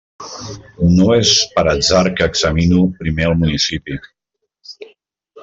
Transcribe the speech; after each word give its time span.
No 0.93 1.09
és 1.17 1.33
per 1.57 1.63
atzar 1.73 2.01
que 2.15 2.29
examino 2.33 2.81
primer 3.03 3.29
el 3.33 3.37
municipi. 3.45 4.01